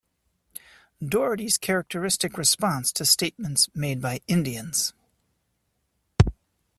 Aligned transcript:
Daugherty's 1.07 1.59
characteristic 1.59 2.35
response 2.35 2.91
to 2.93 3.05
statements 3.05 3.69
made 3.75 4.01
by 4.01 4.21
Indians. 4.27 4.93